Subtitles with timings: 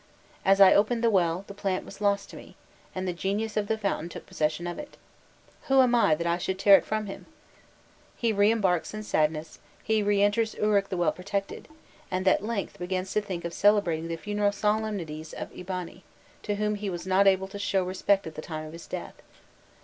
[0.43, 2.55] As I opened the well, the plant was lost to me,
[2.95, 4.97] and the genius of the fountain took possession of it:
[5.67, 7.27] who am I that I should tear it from him?'"
[8.17, 11.67] He re embarks in sadness, he re enters Uruk the well protected,
[12.09, 16.01] and at length begins to think of celebrating the funeral solemnities of Eabani,
[16.41, 19.21] to whom he was not able to show respect at the time of his death.